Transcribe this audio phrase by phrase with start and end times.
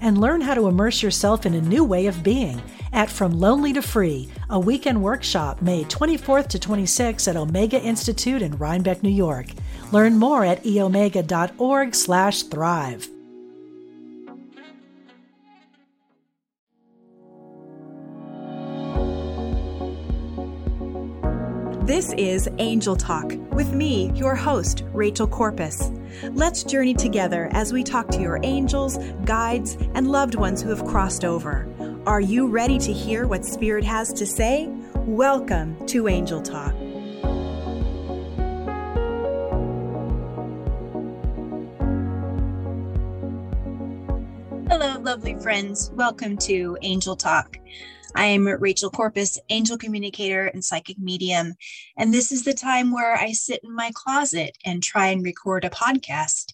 [0.00, 2.62] and learn how to immerse yourself in a new way of being
[2.92, 8.42] at From Lonely to Free, a weekend workshop May 24th to 26th at Omega Institute
[8.42, 9.48] in Rhinebeck, New York.
[9.92, 11.94] Learn more at eomega.org
[21.88, 25.90] This is Angel Talk with me, your host, Rachel Corpus.
[26.32, 30.84] Let's journey together as we talk to your angels, guides, and loved ones who have
[30.84, 31.66] crossed over.
[32.04, 34.68] Are you ready to hear what Spirit has to say?
[34.96, 36.74] Welcome to Angel Talk.
[44.68, 45.90] Hello, lovely friends.
[45.94, 47.56] Welcome to Angel Talk.
[48.14, 51.54] I am Rachel Corpus, angel communicator and psychic medium.
[51.96, 55.64] And this is the time where I sit in my closet and try and record
[55.64, 56.52] a podcast,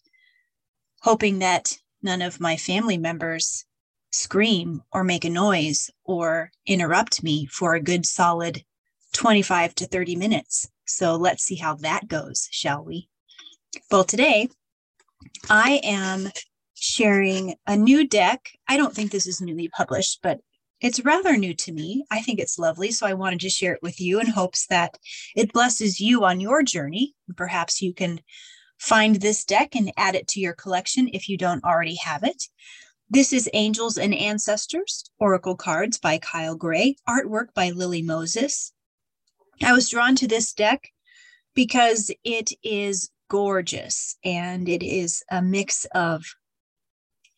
[1.00, 3.64] hoping that none of my family members
[4.12, 8.64] scream or make a noise or interrupt me for a good solid
[9.12, 10.68] 25 to 30 minutes.
[10.86, 13.08] So let's see how that goes, shall we?
[13.90, 14.48] Well, today
[15.48, 16.30] I am
[16.74, 18.50] sharing a new deck.
[18.68, 20.40] I don't think this is newly published, but
[20.84, 22.04] it's rather new to me.
[22.10, 22.90] I think it's lovely.
[22.90, 24.98] So I wanted to share it with you in hopes that
[25.34, 27.14] it blesses you on your journey.
[27.36, 28.20] Perhaps you can
[28.78, 32.44] find this deck and add it to your collection if you don't already have it.
[33.08, 38.74] This is Angels and Ancestors, Oracle Cards by Kyle Gray, artwork by Lily Moses.
[39.62, 40.90] I was drawn to this deck
[41.54, 46.26] because it is gorgeous and it is a mix of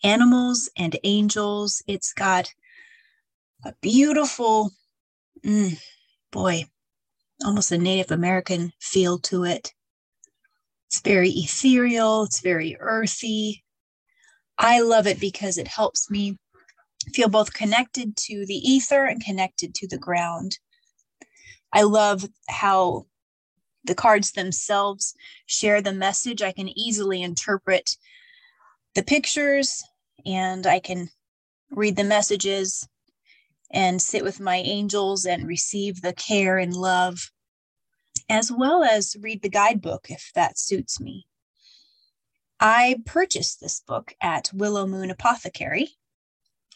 [0.02, 1.80] animals and angels.
[1.86, 2.52] It's got
[3.66, 4.70] a beautiful,
[5.44, 5.76] mm,
[6.30, 6.64] boy,
[7.44, 9.72] almost a Native American feel to it.
[10.88, 13.64] It's very ethereal, it's very earthy.
[14.56, 16.38] I love it because it helps me
[17.12, 20.58] feel both connected to the ether and connected to the ground.
[21.72, 23.06] I love how
[23.84, 25.14] the cards themselves
[25.46, 26.40] share the message.
[26.40, 27.96] I can easily interpret
[28.94, 29.82] the pictures
[30.24, 31.08] and I can
[31.70, 32.88] read the messages
[33.70, 37.30] and sit with my angels and receive the care and love,
[38.28, 41.26] as well as read the guidebook if that suits me.
[42.58, 45.90] I purchased this book at Willow Moon Apothecary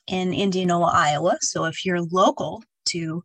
[0.06, 1.38] in Indianola, Iowa.
[1.40, 3.24] So if you're local to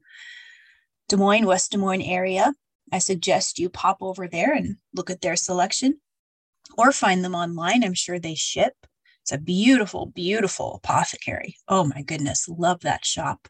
[1.09, 2.53] Des Moines, West Des Moines area,
[2.91, 5.99] I suggest you pop over there and look at their selection
[6.77, 7.83] or find them online.
[7.83, 8.73] I'm sure they ship.
[9.23, 11.57] It's a beautiful, beautiful apothecary.
[11.67, 13.47] Oh my goodness, love that shop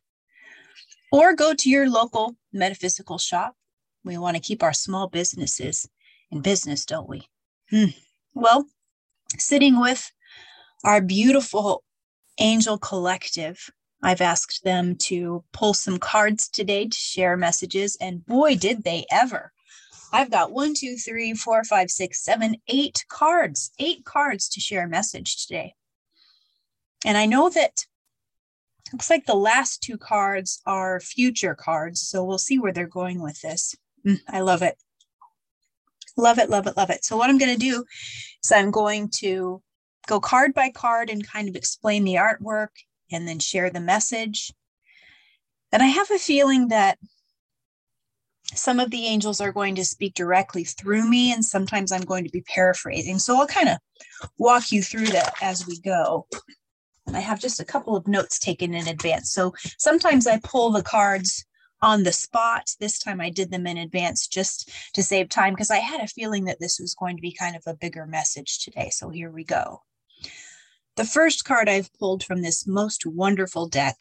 [1.15, 3.55] or go to your local metaphysical shop.
[4.03, 5.87] We want to keep our small businesses
[6.29, 7.29] in business, don't we?
[7.69, 7.95] Hmm.
[8.33, 8.65] Well,
[9.37, 10.11] sitting with
[10.83, 11.85] our beautiful
[12.37, 13.69] angel collective,
[14.03, 19.05] I've asked them to pull some cards today to share messages, and boy, did they
[19.09, 19.53] ever!
[20.11, 24.83] I've got one, two, three, four, five, six, seven, eight cards, eight cards to share
[24.83, 25.75] a message today.
[27.05, 27.85] And I know that
[28.91, 32.01] Looks like the last two cards are future cards.
[32.01, 33.75] So we'll see where they're going with this.
[34.05, 34.77] Mm, I love it.
[36.17, 37.03] Love it, love it, love it.
[37.03, 37.83] So what I'm going to do
[38.43, 39.61] is I'm going to
[40.07, 42.69] go card by card and kind of explain the artwork
[43.11, 44.51] and then share the message.
[45.71, 46.97] And I have a feeling that
[48.53, 52.23] some of the angels are going to speak directly through me, and sometimes I'm going
[52.23, 53.19] to be paraphrasing.
[53.19, 53.77] So I'll kind of
[54.37, 56.27] walk you through that as we go.
[57.13, 59.31] I have just a couple of notes taken in advance.
[59.31, 61.45] So sometimes I pull the cards
[61.81, 62.71] on the spot.
[62.79, 66.07] This time I did them in advance just to save time because I had a
[66.07, 68.89] feeling that this was going to be kind of a bigger message today.
[68.91, 69.83] So here we go.
[70.95, 73.97] The first card I've pulled from this most wonderful deck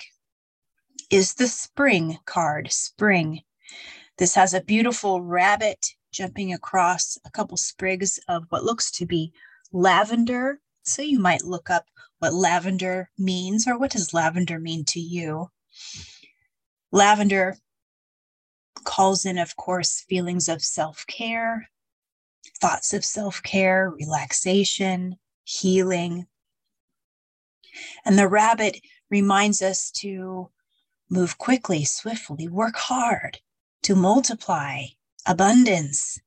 [1.11, 3.43] is the Spring card, Spring.
[4.17, 9.33] This has a beautiful rabbit jumping across a couple sprigs of what looks to be
[9.73, 10.61] lavender.
[10.85, 11.87] So you might look up
[12.19, 15.51] what lavender means or what does lavender mean to you.
[16.93, 17.57] Lavender
[18.85, 21.71] calls in, of course, feelings of self care,
[22.61, 26.27] thoughts of self care, relaxation, healing.
[28.05, 30.51] And the rabbit reminds us to
[31.11, 33.41] move quickly, swiftly, work hard,
[33.83, 34.85] to multiply,
[35.27, 36.21] abundance.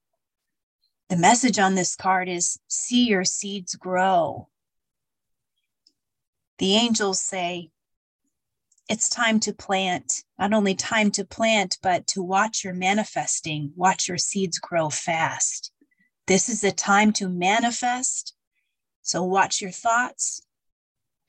[1.10, 4.50] The message on this card is see your seeds grow.
[6.58, 7.70] The angels say,
[8.90, 14.10] it's time to plant, not only time to plant, but to watch your manifesting, watch
[14.10, 15.72] your seeds grow fast.
[16.26, 18.34] This is a time to manifest.
[19.02, 20.42] So watch your thoughts,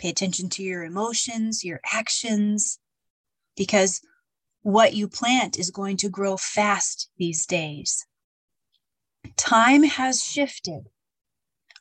[0.00, 2.80] pay attention to your emotions, your actions,
[3.56, 4.00] because
[4.62, 8.07] what you plant is going to grow fast these days.
[9.36, 10.88] Time has shifted.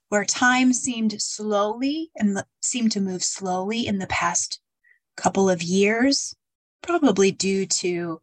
[0.09, 4.61] Where time seemed slowly and seemed to move slowly in the past
[5.17, 6.33] couple of years,
[6.81, 8.21] probably due to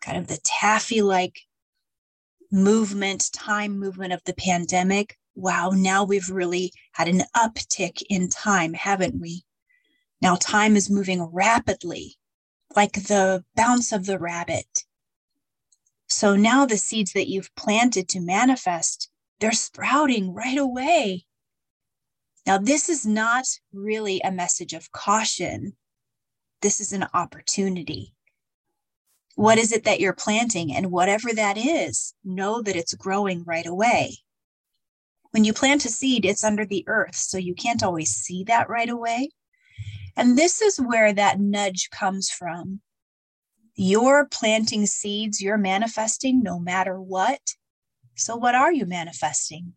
[0.00, 1.40] kind of the taffy like
[2.50, 5.18] movement, time movement of the pandemic.
[5.34, 9.44] Wow, now we've really had an uptick in time, haven't we?
[10.22, 12.16] Now time is moving rapidly,
[12.74, 14.84] like the bounce of the rabbit.
[16.08, 19.10] So now the seeds that you've planted to manifest,
[19.40, 21.24] they're sprouting right away.
[22.46, 25.76] Now, this is not really a message of caution
[26.60, 28.14] this is an opportunity.
[29.36, 30.74] What is it that you're planting?
[30.74, 34.18] And whatever that is, know that it's growing right away.
[35.30, 38.68] When you plant a seed, it's under the earth, so you can't always see that
[38.68, 39.30] right away.
[40.16, 42.80] And this is where that nudge comes from.
[43.80, 47.54] You're planting seeds, you're manifesting no matter what.
[48.16, 49.74] So, what are you manifesting?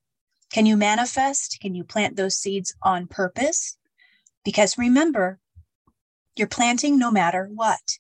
[0.52, 1.60] Can you manifest?
[1.62, 3.78] Can you plant those seeds on purpose?
[4.44, 5.40] Because remember,
[6.36, 8.00] you're planting no matter what.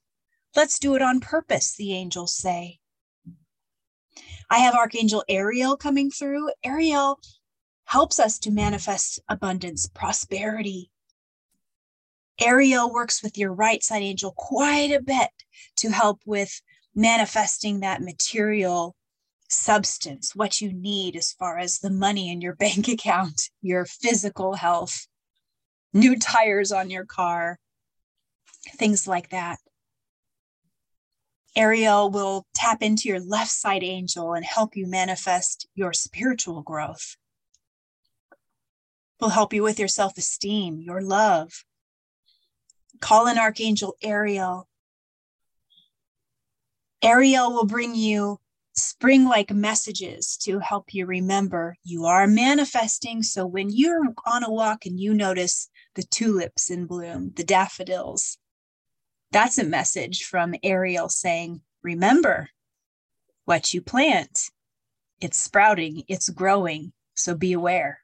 [0.56, 2.80] Let's do it on purpose, the angels say.
[4.50, 6.50] I have Archangel Ariel coming through.
[6.64, 7.20] Ariel
[7.86, 10.91] helps us to manifest abundance, prosperity.
[12.42, 15.30] Ariel works with your right side angel quite a bit
[15.78, 16.62] to help with
[16.96, 18.96] manifesting that material
[19.50, 24.56] substance, what you need as far as the money in your bank account, your physical
[24.56, 25.08] health,
[25.94, 27.60] new tires on your car,
[28.76, 29.60] things like that.
[31.56, 37.18] Ariel will tap into your left side angel and help you manifest your spiritual growth.
[39.20, 41.66] Will help you with your self esteem, your love.
[43.02, 44.70] Call an Archangel Ariel.
[47.04, 48.40] Ariel will bring you
[48.74, 53.24] spring like messages to help you remember you are manifesting.
[53.24, 58.38] So when you're on a walk and you notice the tulips in bloom, the daffodils,
[59.32, 62.50] that's a message from Ariel saying, remember
[63.46, 64.50] what you plant.
[65.20, 68.01] It's sprouting, it's growing, so be aware.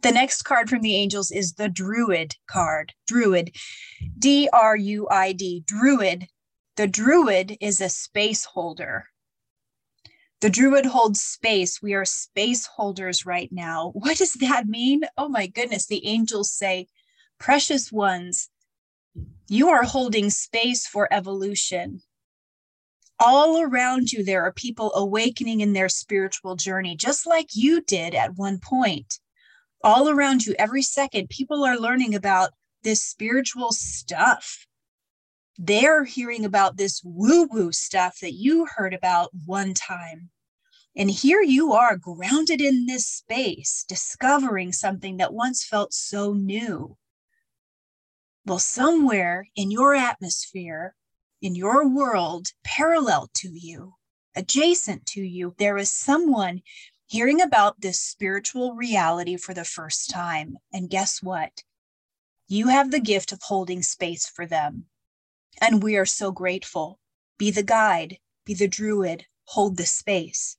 [0.00, 2.94] The next card from the angels is the Druid card.
[3.06, 3.54] Druid,
[4.18, 6.28] D R U I D, Druid.
[6.76, 9.06] The Druid is a space holder.
[10.40, 11.80] The Druid holds space.
[11.82, 13.90] We are space holders right now.
[13.94, 15.02] What does that mean?
[15.16, 15.86] Oh my goodness.
[15.86, 16.88] The angels say,
[17.38, 18.48] precious ones,
[19.48, 22.00] you are holding space for evolution.
[23.20, 28.14] All around you, there are people awakening in their spiritual journey, just like you did
[28.14, 29.20] at one point.
[29.84, 32.50] All around you, every second, people are learning about
[32.82, 34.66] this spiritual stuff.
[35.58, 40.30] They're hearing about this woo woo stuff that you heard about one time.
[40.94, 46.96] And here you are, grounded in this space, discovering something that once felt so new.
[48.44, 50.94] Well, somewhere in your atmosphere,
[51.40, 53.94] in your world, parallel to you,
[54.36, 56.62] adjacent to you, there is someone
[57.12, 60.56] hearing about this spiritual reality for the first time.
[60.72, 61.62] And guess what?
[62.48, 64.86] You have the gift of holding space for them.
[65.60, 66.98] And we are so grateful.
[67.36, 68.16] Be the guide,
[68.46, 70.56] be the druid, hold the space.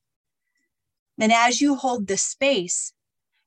[1.18, 2.92] And as you hold the space,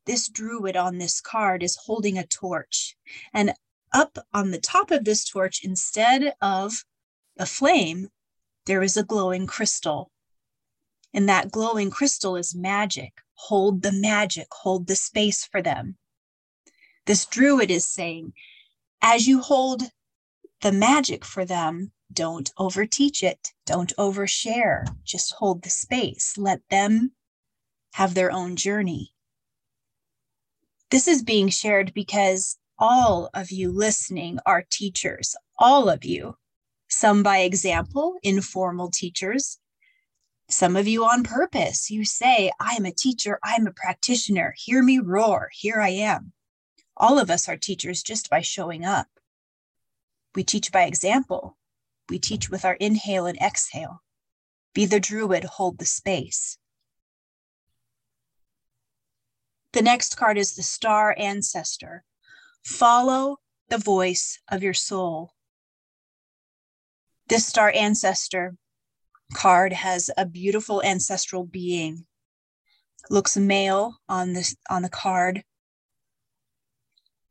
[0.06, 2.98] this druid on this card is holding a torch.
[3.34, 3.54] And
[3.94, 6.84] up on the top of this torch, instead of
[7.40, 8.10] a flame,
[8.66, 10.12] there is a glowing crystal.
[11.14, 13.14] And that glowing crystal is magic.
[13.36, 15.98] Hold the magic, hold the space for them.
[17.06, 18.34] This druid is saying,
[19.02, 19.84] as you hold
[20.62, 26.38] the magic for them, don't overteach it, don't overshare, just hold the space.
[26.38, 27.12] Let them
[27.94, 29.14] have their own journey.
[30.90, 36.38] This is being shared because all of you listening are teachers, all of you.
[36.90, 39.60] Some by example, informal teachers.
[40.50, 41.92] Some of you on purpose.
[41.92, 44.54] You say, I'm a teacher, I'm a practitioner.
[44.58, 45.50] Hear me roar.
[45.51, 46.32] Here I am.
[46.96, 49.08] All of us are teachers just by showing up.
[50.36, 51.58] We teach by example.
[52.10, 54.04] We teach with our inhale and exhale.
[54.74, 56.58] Be the druid, hold the space.
[59.74, 62.04] The next card is the star ancestor.
[62.63, 63.38] Follow
[63.70, 65.34] the voice of your soul.
[67.27, 68.56] This star ancestor
[69.34, 72.05] card has a beautiful ancestral being.
[73.10, 75.43] Looks male on this on the card.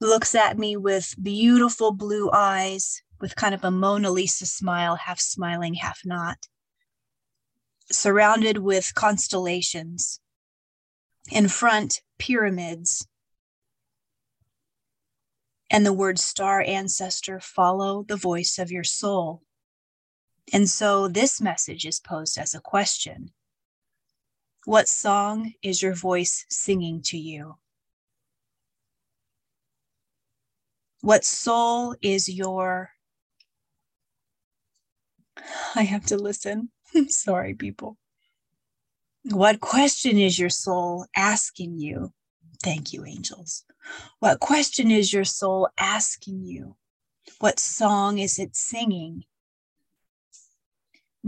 [0.00, 5.20] Looks at me with beautiful blue eyes, with kind of a Mona Lisa smile, half
[5.20, 6.48] smiling, half not.
[7.90, 10.20] Surrounded with constellations.
[11.30, 13.06] In front, pyramids.
[15.70, 19.42] And the word star ancestor follow the voice of your soul.
[20.52, 23.30] And so this message is posed as a question
[24.64, 27.56] What song is your voice singing to you?
[31.00, 32.90] What soul is your.
[35.74, 36.70] I have to listen.
[37.08, 37.98] Sorry, people.
[39.24, 42.12] What question is your soul asking you?
[42.62, 43.64] Thank you, angels.
[44.20, 46.76] What question is your soul asking you?
[47.40, 49.24] What song is it singing?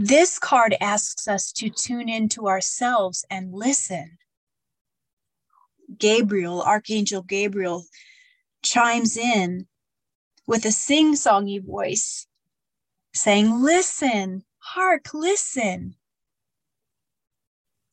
[0.01, 4.17] This card asks us to tune into ourselves and listen.
[5.97, 7.83] Gabriel, Archangel Gabriel,
[8.63, 9.67] chimes in
[10.47, 12.27] with a sing songy voice
[13.13, 15.95] saying, Listen, hark, listen.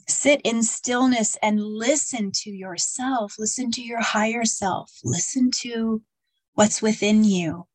[0.06, 3.34] Sit in stillness and listen to yourself.
[3.36, 4.92] Listen to your higher self.
[5.02, 6.02] Listen to
[6.54, 7.66] what's within you.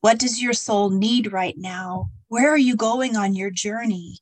[0.00, 2.10] What does your soul need right now?
[2.28, 4.18] Where are you going on your journey?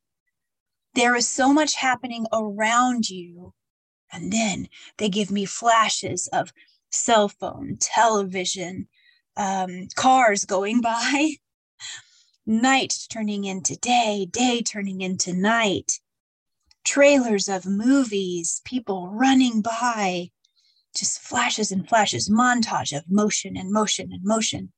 [0.95, 3.53] There is so much happening around you.
[4.13, 6.53] And then they give me flashes of
[6.91, 8.89] cell phone, television,
[9.37, 11.33] um, cars going by,
[12.47, 15.99] night turning into day, day turning into night,
[16.85, 20.31] trailers of movies, people running by,
[20.97, 24.73] just flashes and flashes, montage of motion and motion and motion.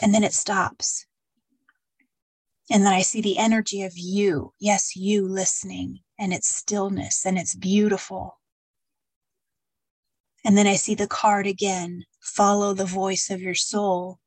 [0.00, 1.06] And then it stops.
[2.72, 7.36] And then I see the energy of you, yes, you listening, and its stillness, and
[7.36, 8.40] it's beautiful.
[10.42, 14.20] And then I see the card again follow the voice of your soul.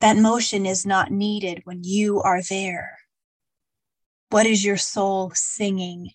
[0.00, 2.96] That motion is not needed when you are there.
[4.30, 6.12] What is your soul singing?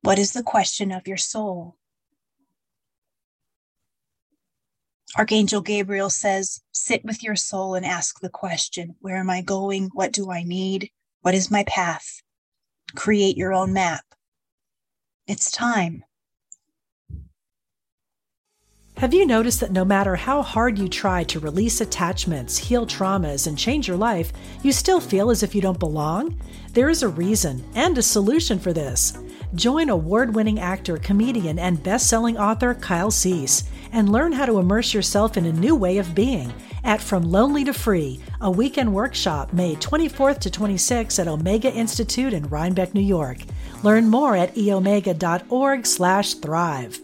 [0.00, 1.77] What is the question of your soul?
[5.16, 9.90] Archangel Gabriel says, Sit with your soul and ask the question Where am I going?
[9.94, 10.90] What do I need?
[11.22, 12.22] What is my path?
[12.94, 14.04] Create your own map.
[15.26, 16.04] It's time.
[18.98, 23.46] Have you noticed that no matter how hard you try to release attachments, heal traumas,
[23.46, 26.40] and change your life, you still feel as if you don't belong?
[26.72, 29.16] There is a reason and a solution for this.
[29.54, 33.62] Join award winning actor, comedian, and best selling author Kyle Cease
[33.92, 36.52] and learn how to immerse yourself in a new way of being
[36.84, 42.32] at From Lonely to Free, a weekend workshop May 24th to 26th at Omega Institute
[42.32, 43.38] in Rhinebeck, New York.
[43.82, 47.00] Learn more at eomega.org/thrive.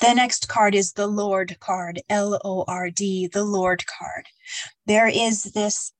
[0.00, 4.26] The next card is the Lord card, L O R D, the Lord card.
[4.86, 5.92] There is this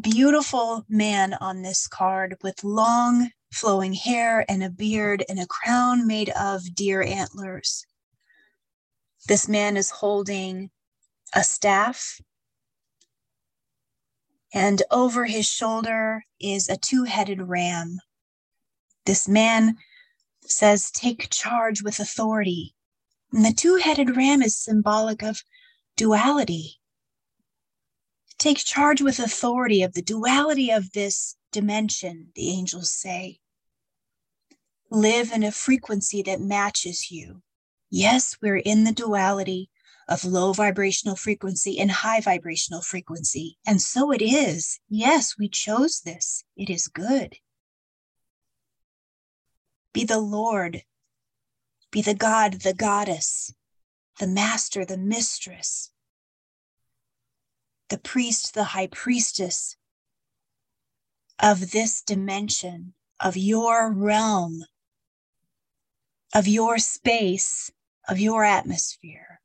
[0.00, 6.06] beautiful man on this card with long flowing hair and a beard and a crown
[6.06, 7.86] made of deer antlers.
[9.28, 10.70] This man is holding
[11.34, 12.20] a staff,
[14.52, 17.98] and over his shoulder is a two headed ram.
[19.06, 19.76] This man
[20.42, 22.74] says, Take charge with authority.
[23.32, 25.42] And the two headed ram is symbolic of
[25.96, 26.81] duality.
[28.42, 33.38] Take charge with authority of the duality of this dimension, the angels say.
[34.90, 37.42] Live in a frequency that matches you.
[37.88, 39.70] Yes, we're in the duality
[40.08, 43.58] of low vibrational frequency and high vibrational frequency.
[43.64, 44.80] And so it is.
[44.88, 46.42] Yes, we chose this.
[46.56, 47.36] It is good.
[49.92, 50.82] Be the Lord
[51.92, 53.54] be the god, the goddess,
[54.18, 55.91] the master, the mistress,
[57.92, 59.76] the priest, the high priestess
[61.40, 64.64] of this dimension, of your realm,
[66.34, 67.70] of your space,
[68.08, 69.40] of your atmosphere.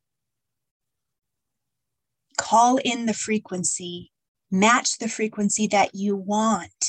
[2.38, 4.12] Call in the frequency,
[4.52, 6.88] match the frequency that you want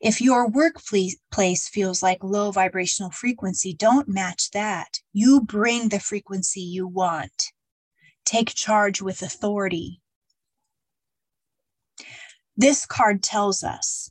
[0.00, 5.00] If your workplace feels like low vibrational frequency, don't match that.
[5.12, 7.52] You bring the frequency you want.
[8.24, 10.02] Take charge with authority.
[12.56, 14.10] This card tells us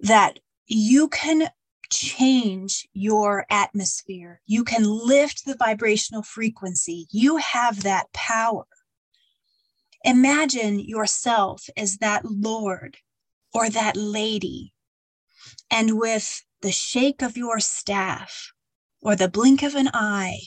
[0.00, 1.50] that you can
[1.90, 4.40] change your atmosphere.
[4.46, 7.06] You can lift the vibrational frequency.
[7.10, 8.66] You have that power.
[10.04, 12.96] Imagine yourself as that Lord
[13.52, 14.72] or that lady,
[15.70, 18.52] and with the shake of your staff,
[19.02, 20.38] or the blink of an eye,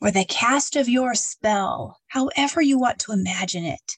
[0.00, 3.96] or the cast of your spell, however you want to imagine it,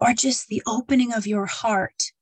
[0.00, 2.12] or just the opening of your heart,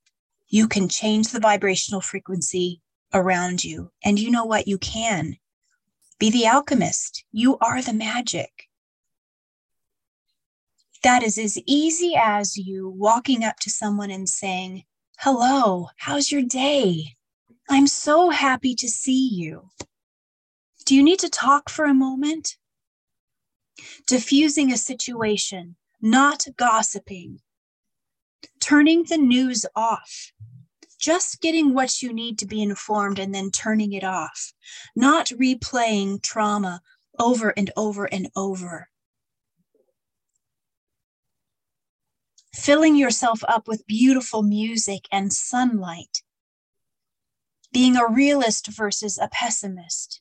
[0.49, 2.81] you can change the vibrational frequency
[3.13, 3.91] around you.
[4.05, 4.67] And you know what?
[4.67, 5.37] You can
[6.19, 7.25] be the alchemist.
[7.31, 8.65] You are the magic.
[11.03, 14.85] That is as easy as you walking up to someone and saying,
[15.19, 17.17] Hello, how's your day?
[17.69, 19.71] I'm so happy to see you.
[20.85, 22.57] Do you need to talk for a moment?
[24.07, 27.41] Diffusing a situation, not gossiping.
[28.61, 30.33] Turning the news off.
[30.99, 34.53] Just getting what you need to be informed and then turning it off.
[34.95, 36.81] Not replaying trauma
[37.19, 38.89] over and over and over.
[42.57, 46.23] filling yourself up with beautiful music and sunlight,
[47.73, 50.21] being a realist versus a pessimist.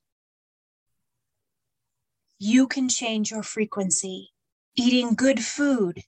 [2.37, 4.31] You can change your frequency.
[4.75, 6.03] Eating good food.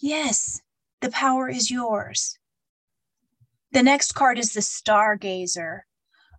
[0.00, 0.62] Yes,
[1.04, 2.38] the power is yours.
[3.72, 5.80] The next card is the stargazer.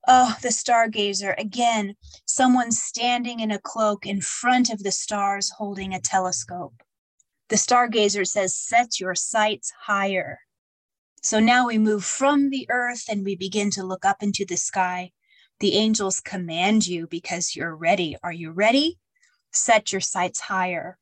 [0.08, 1.36] Oh, the stargazer.
[1.38, 1.94] Again,
[2.26, 6.82] someone standing in a cloak in front of the stars holding a telescope.
[7.50, 10.40] The stargazer says, set your sights higher.
[11.22, 14.58] So now we move from the earth and we begin to look up into the
[14.58, 15.12] sky.
[15.60, 18.18] The angels command you because you're ready.
[18.24, 18.98] Are you ready?
[19.52, 20.98] Set your sights higher.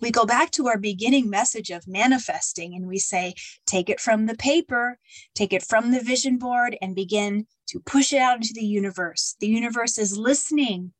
[0.00, 3.34] We go back to our beginning message of manifesting and we say,
[3.66, 4.98] take it from the paper,
[5.34, 9.36] take it from the vision board, and begin to push it out into the universe.
[9.40, 10.92] The universe is listening.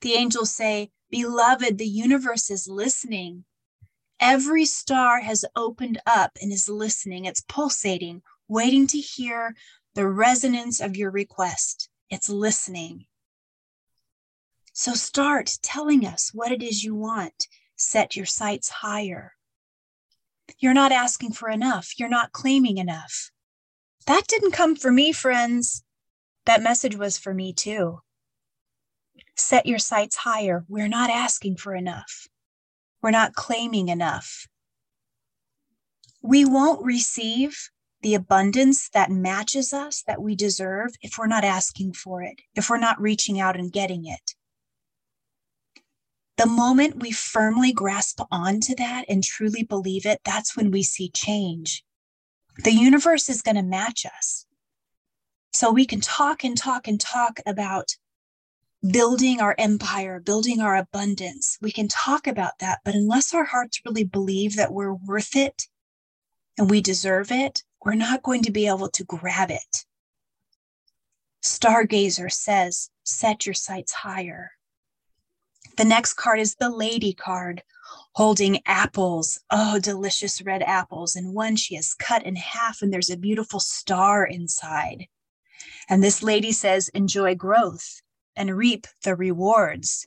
[0.00, 3.44] The angels say, Beloved, the universe is listening.
[4.18, 7.26] Every star has opened up and is listening.
[7.26, 9.54] It's pulsating, waiting to hear
[9.94, 11.88] the resonance of your request.
[12.10, 13.06] It's listening.
[14.72, 17.46] So start telling us what it is you want.
[17.76, 19.34] Set your sights higher.
[20.58, 21.92] You're not asking for enough.
[21.98, 23.30] You're not claiming enough.
[24.06, 25.84] That didn't come for me, friends.
[26.46, 28.00] That message was for me too.
[29.34, 30.64] Set your sights higher.
[30.68, 32.26] We're not asking for enough.
[33.02, 34.46] We're not claiming enough.
[36.22, 41.92] We won't receive the abundance that matches us that we deserve if we're not asking
[41.92, 44.34] for it, if we're not reaching out and getting it.
[46.36, 51.08] The moment we firmly grasp onto that and truly believe it, that's when we see
[51.08, 51.82] change.
[52.64, 54.46] The universe is going to match us.
[55.52, 57.96] So we can talk and talk and talk about
[58.90, 61.56] building our empire, building our abundance.
[61.62, 65.66] We can talk about that, but unless our hearts really believe that we're worth it
[66.58, 69.84] and we deserve it, we're not going to be able to grab it.
[71.42, 74.52] Stargazer says, set your sights higher.
[75.76, 77.62] The next card is the lady card
[78.12, 79.38] holding apples.
[79.50, 81.16] Oh, delicious red apples.
[81.16, 85.06] And one she has cut in half, and there's a beautiful star inside.
[85.88, 88.00] And this lady says, enjoy growth
[88.34, 90.06] and reap the rewards.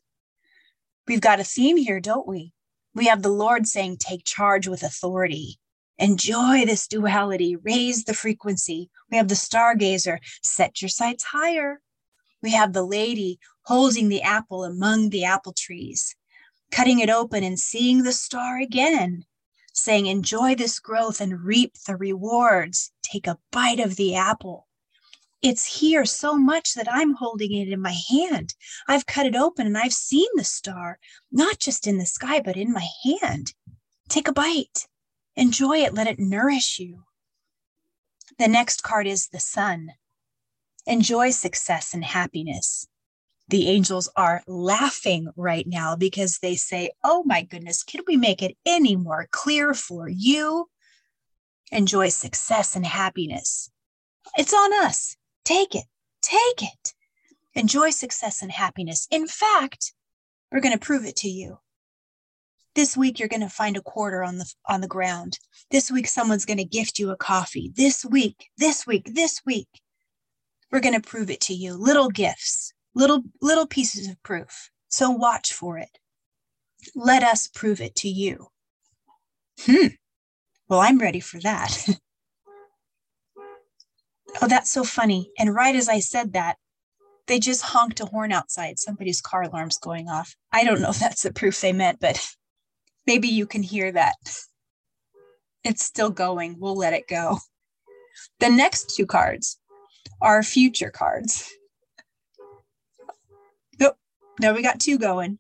[1.08, 2.54] We've got a theme here, don't we?
[2.94, 5.60] We have the Lord saying, take charge with authority.
[5.98, 8.90] Enjoy this duality, raise the frequency.
[9.12, 11.82] We have the stargazer, set your sights higher.
[12.42, 16.16] We have the lady holding the apple among the apple trees,
[16.72, 19.24] cutting it open and seeing the star again,
[19.74, 22.92] saying, Enjoy this growth and reap the rewards.
[23.02, 24.68] Take a bite of the apple
[25.42, 28.56] it's here so much that I'm holding it in my hand.
[28.88, 31.00] I've cut it open and I've seen the star,
[31.32, 33.54] not just in the sky, but in my hand.
[34.10, 34.88] Take a bite,
[35.36, 37.04] enjoy it, let it nourish you.
[38.38, 39.92] The next card is the sun.
[40.86, 42.88] Enjoy success and happiness.
[43.50, 48.44] The angels are laughing right now because they say, Oh my goodness, can we make
[48.44, 50.70] it any more clear for you?
[51.72, 53.72] Enjoy success and happiness.
[54.38, 55.16] It's on us.
[55.46, 55.86] Take it,
[56.22, 56.94] take it.
[57.56, 59.08] Enjoy success and happiness.
[59.10, 59.94] In fact,
[60.52, 61.58] we're going to prove it to you.
[62.76, 65.40] This week you're going to find a quarter on the on the ground.
[65.72, 67.72] This week someone's going to gift you a coffee.
[67.76, 69.68] This week, this week, this week.
[70.72, 71.74] We're going to prove it to you.
[71.74, 74.70] Little gifts, little little pieces of proof.
[74.90, 75.98] So watch for it.
[76.96, 78.48] Let us prove it to you.
[79.62, 79.88] Hmm.
[80.68, 81.88] Well, I'm ready for that.
[84.42, 85.32] oh, that's so funny.
[85.38, 86.58] And right as I said that,
[87.28, 88.80] they just honked a horn outside.
[88.80, 90.36] Somebody's car alarm's going off.
[90.52, 92.28] I don't know if that's the proof they meant, but
[93.08, 94.16] maybe you can hear that.
[95.66, 96.56] It's still going.
[96.58, 97.38] We'll let it go.
[98.40, 99.60] The next two cards
[100.22, 101.52] are future cards.
[104.40, 105.40] Now we got two going.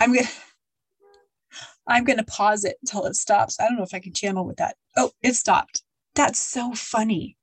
[0.00, 0.28] I'm gonna
[1.86, 3.60] I'm gonna pause it until it stops.
[3.60, 4.76] I don't know if I can channel with that.
[4.96, 5.82] Oh, it stopped.
[6.14, 7.36] That's so funny.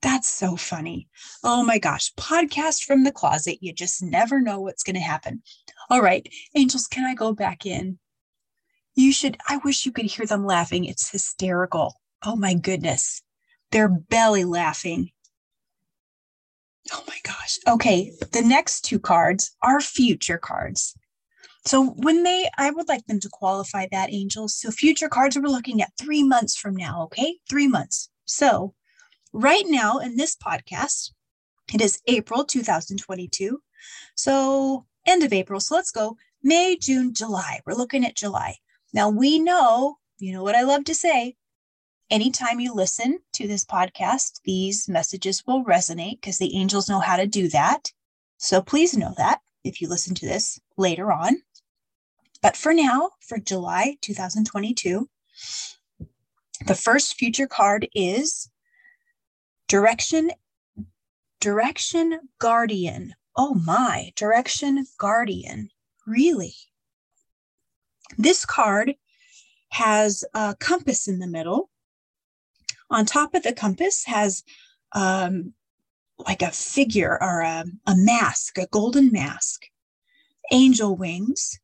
[0.00, 1.08] That's so funny.
[1.42, 3.58] Oh my gosh, podcast from the closet.
[3.60, 5.42] You just never know what's going to happen.
[5.90, 7.98] All right, angels, can I go back in?
[8.94, 10.84] You should, I wish you could hear them laughing.
[10.84, 12.00] It's hysterical.
[12.24, 13.22] Oh my goodness.
[13.72, 15.10] They're belly laughing.
[16.92, 17.58] Oh my gosh.
[17.66, 20.94] Okay, the next two cards are future cards.
[21.66, 24.54] So when they, I would like them to qualify that, angels.
[24.54, 27.36] So future cards, we're looking at three months from now, okay?
[27.48, 28.08] Three months.
[28.24, 28.74] So
[29.32, 31.12] right now in this podcast,
[31.74, 33.60] it is April 2022.
[34.14, 35.60] So end of April.
[35.60, 37.60] So let's go May, June, July.
[37.66, 38.56] We're looking at July.
[38.94, 41.36] Now we know, you know what I love to say.
[42.10, 47.16] Anytime you listen to this podcast, these messages will resonate because the angels know how
[47.16, 47.92] to do that.
[48.38, 51.42] So please know that if you listen to this later on.
[52.40, 55.08] But for now, for July 2022,
[56.66, 58.50] the first future card is
[59.66, 60.30] Direction
[61.40, 63.14] Direction Guardian.
[63.36, 65.68] Oh my, Direction Guardian.
[66.06, 66.54] Really?
[68.16, 68.94] This card
[69.70, 71.70] has a compass in the middle.
[72.90, 74.42] On top of the compass has
[74.92, 75.52] um,
[76.18, 79.66] like a figure or a, a mask, a golden mask,
[80.50, 81.58] angel wings.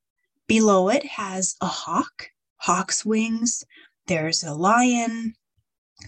[0.46, 3.64] Below it has a hawk, hawk's wings.
[4.06, 5.34] There's a lion.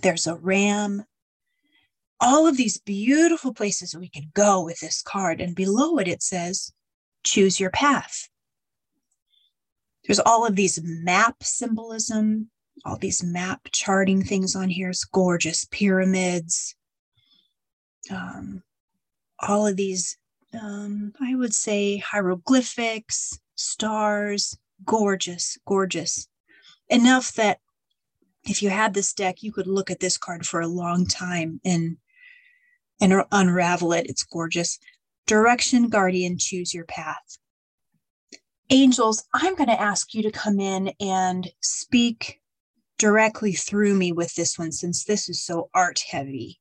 [0.02, 1.04] There's a ram
[2.20, 5.40] all of these beautiful places we could go with this card.
[5.40, 6.72] And below it, it says,
[7.24, 8.28] choose your path.
[10.04, 12.50] There's all of these map symbolism,
[12.84, 14.90] all these map charting things on here.
[14.90, 16.74] It's gorgeous pyramids,
[18.10, 18.62] um,
[19.40, 20.18] all of these,
[20.60, 26.28] um, I would say, hieroglyphics, stars, gorgeous, gorgeous.
[26.88, 27.58] Enough that
[28.44, 31.60] if you had this deck, you could look at this card for a long time
[31.64, 31.96] and
[33.00, 34.06] and unravel it.
[34.08, 34.78] It's gorgeous.
[35.26, 37.36] Direction Guardian, choose your path.
[38.70, 42.40] Angels, I'm going to ask you to come in and speak
[42.98, 46.60] directly through me with this one since this is so art heavy.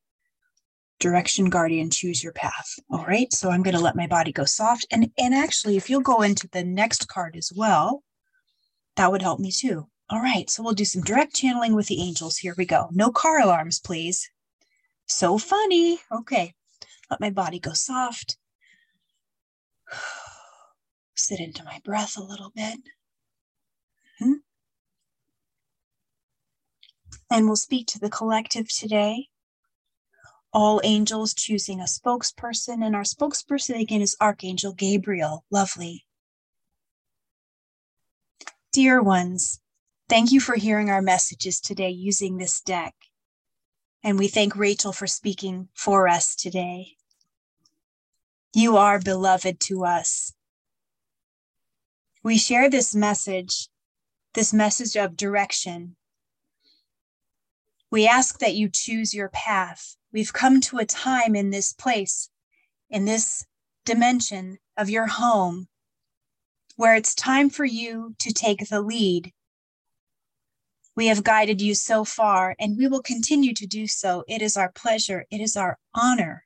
[0.99, 2.79] Direction Guardian, choose your path.
[2.89, 3.31] All right.
[3.33, 4.85] So I'm going to let my body go soft.
[4.91, 8.03] And, and actually, if you'll go into the next card as well,
[8.95, 9.87] that would help me too.
[10.09, 10.49] All right.
[10.49, 12.37] So we'll do some direct channeling with the angels.
[12.37, 12.87] Here we go.
[12.91, 14.29] No car alarms, please.
[15.05, 15.99] So funny.
[16.11, 16.53] Okay.
[17.09, 18.37] Let my body go soft.
[21.15, 22.79] Sit into my breath a little bit.
[27.29, 29.27] And we'll speak to the collective today.
[30.53, 35.43] All angels choosing a spokesperson, and our spokesperson again is Archangel Gabriel.
[35.51, 36.05] Lovely.
[38.71, 39.59] Dear ones,
[40.07, 42.93] thank you for hearing our messages today using this deck.
[44.03, 46.95] And we thank Rachel for speaking for us today.
[48.53, 50.31] You are beloved to us.
[52.23, 53.67] We share this message,
[54.33, 55.95] this message of direction.
[57.95, 59.95] We ask that you choose your path.
[60.11, 62.29] We've come to a time in this place,
[62.89, 63.45] in this
[63.85, 65.69] dimension of your home,
[66.75, 69.31] where it's time for you to take the lead
[70.95, 74.25] we have guided you so far, and we will continue to do so.
[74.27, 76.45] It is our pleasure, it is our honor.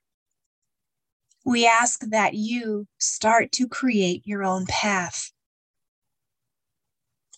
[1.44, 5.32] We ask that you start to create your own path.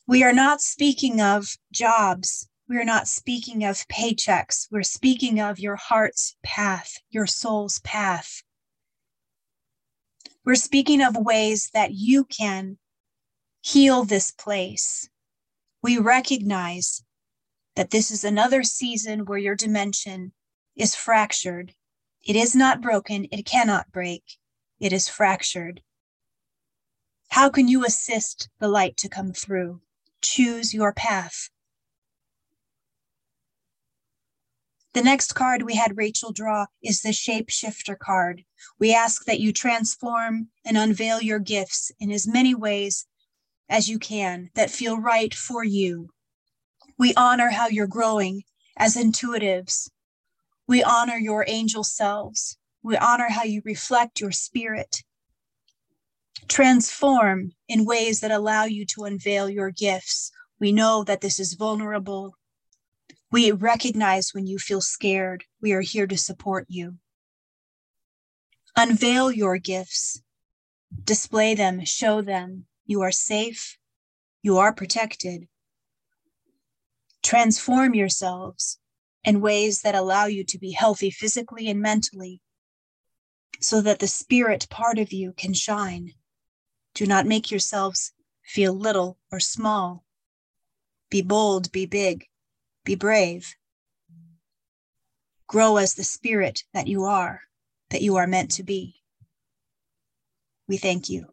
[0.06, 2.48] We are not speaking of jobs.
[2.72, 4.66] We are not speaking of paychecks.
[4.70, 8.42] We're speaking of your heart's path, your soul's path.
[10.42, 12.78] We're speaking of ways that you can
[13.60, 15.10] heal this place,
[15.82, 17.04] we recognize
[17.76, 20.32] that this is another season where your dimension
[20.74, 21.74] is fractured.
[22.22, 24.38] It is not broken, it cannot break,
[24.80, 25.82] it is fractured.
[27.28, 29.82] How can you assist the light to come through?
[30.22, 31.50] Choose your path.
[34.94, 38.44] The next card we had Rachel draw is the Shapeshifter card.
[38.78, 43.06] We ask that you transform and unveil your gifts in as many ways
[43.70, 46.10] as you can that feel right for you.
[46.98, 48.42] We honor how you're growing
[48.76, 49.88] as intuitives.
[50.68, 52.58] We honor your angel selves.
[52.82, 55.02] We honor how you reflect your spirit.
[56.48, 60.30] Transform in ways that allow you to unveil your gifts.
[60.60, 62.34] We know that this is vulnerable
[63.32, 65.44] we recognize when you feel scared.
[65.62, 66.98] We are here to support you.
[68.76, 70.22] Unveil your gifts,
[71.04, 72.66] display them, show them.
[72.84, 73.78] You are safe,
[74.42, 75.48] you are protected.
[77.22, 78.78] Transform yourselves
[79.24, 82.42] in ways that allow you to be healthy physically and mentally
[83.60, 86.12] so that the spirit part of you can shine.
[86.94, 88.12] Do not make yourselves
[88.44, 90.04] feel little or small.
[91.08, 92.26] Be bold, be big.
[92.84, 93.54] Be brave.
[95.46, 97.42] Grow as the spirit that you are,
[97.90, 98.96] that you are meant to be.
[100.68, 101.26] We thank you.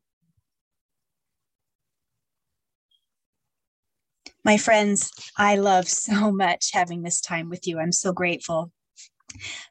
[4.44, 7.80] My friends, I love so much having this time with you.
[7.80, 8.72] I'm so grateful.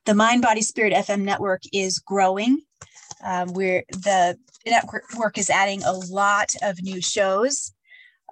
[0.05, 2.63] The Mind Body Spirit FM network is growing.
[3.25, 7.73] Um, we're the network is adding a lot of new shows.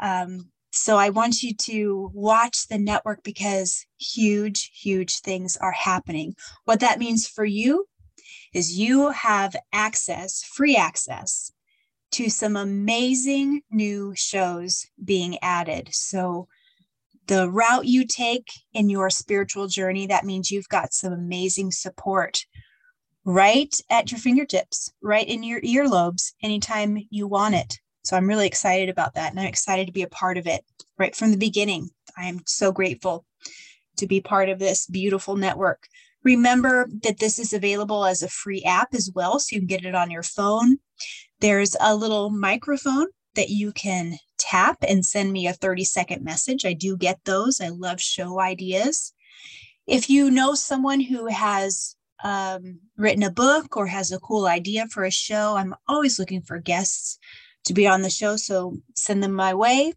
[0.01, 6.35] Um, so I want you to watch the network because huge, huge things are happening.
[6.65, 7.87] What that means for you
[8.53, 11.51] is you have access, free access
[12.13, 15.89] to some amazing new shows being added.
[15.93, 16.47] So
[17.27, 22.45] the route you take in your spiritual journey, that means you've got some amazing support
[23.25, 27.81] right at your fingertips, right in your earlobes anytime you want it.
[28.07, 29.31] So I'm really excited about that.
[29.31, 30.65] And I'm excited to be a part of it
[30.97, 31.91] right from the beginning.
[32.17, 33.27] I am so grateful
[33.97, 35.89] to be part of this beautiful network.
[36.23, 39.85] Remember that this is available as a free app as well, so you can get
[39.85, 40.79] it on your phone.
[41.41, 46.65] There's a little microphone that you can tap and send me a 30 second message.
[46.65, 47.61] I do get those.
[47.61, 49.13] I love show ideas.
[49.89, 54.87] If you know someone who has um, written a book or has a cool idea
[54.87, 57.19] for a show, I'm always looking for guests
[57.67, 58.37] to be on the show.
[58.37, 59.93] So send them my way.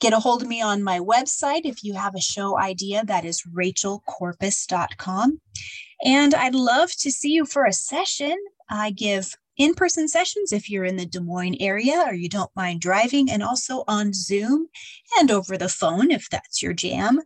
[0.00, 3.04] Get a hold of me on my website if you have a show idea.
[3.04, 5.40] That is rachelcorpus.com.
[6.04, 8.36] And I'd love to see you for a session.
[8.68, 12.50] I give in person sessions if you're in the Des Moines area or you don't
[12.56, 14.66] mind driving, and also on Zoom
[15.18, 17.20] and over the phone if that's your jam.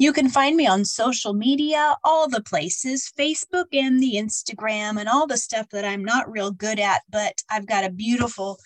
[0.00, 5.10] You can find me on social media, all the places Facebook and the Instagram, and
[5.10, 8.58] all the stuff that I'm not real good at, but I've got a beautiful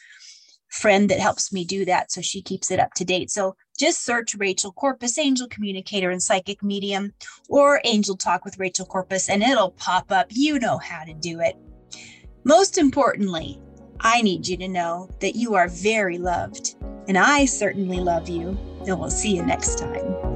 [0.68, 2.12] friend that helps me do that.
[2.12, 3.32] So she keeps it up to date.
[3.32, 7.12] So just search Rachel Corpus, Angel Communicator and Psychic Medium,
[7.48, 10.28] or Angel Talk with Rachel Corpus, and it'll pop up.
[10.30, 11.56] You know how to do it.
[12.44, 13.60] Most importantly,
[13.98, 16.76] I need you to know that you are very loved,
[17.08, 18.56] and I certainly love you.
[18.86, 20.33] And we'll see you next time.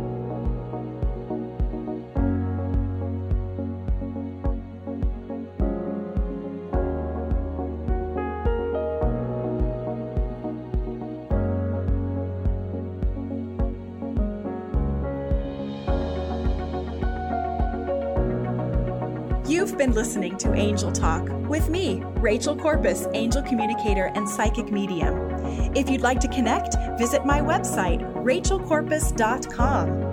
[19.79, 25.15] Been listening to Angel Talk with me, Rachel Corpus, angel communicator and psychic medium.
[25.77, 30.09] If you'd like to connect, visit my website, rachelcorpus.com.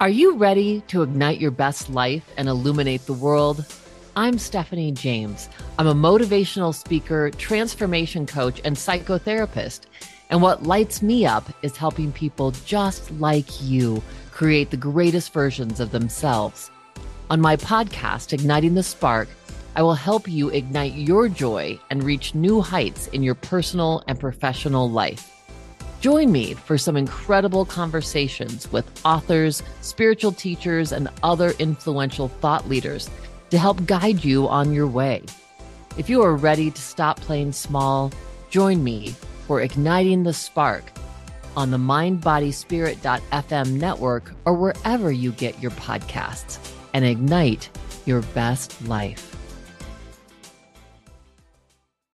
[0.00, 3.66] Are you ready to ignite your best life and illuminate the world?
[4.14, 5.48] I'm Stephanie James.
[5.78, 9.86] I'm a motivational speaker, transformation coach, and psychotherapist.
[10.30, 15.80] And what lights me up is helping people just like you create the greatest versions
[15.80, 16.70] of themselves.
[17.30, 19.28] On my podcast, Igniting the Spark,
[19.74, 24.18] I will help you ignite your joy and reach new heights in your personal and
[24.18, 25.36] professional life.
[26.00, 33.10] Join me for some incredible conversations with authors, spiritual teachers, and other influential thought leaders
[33.50, 35.22] to help guide you on your way.
[35.98, 38.12] If you are ready to stop playing small,
[38.48, 39.14] join me
[39.50, 40.92] for igniting the spark
[41.56, 47.68] on the mindbodyspirit.fm network or wherever you get your podcasts and ignite
[48.06, 49.29] your best life.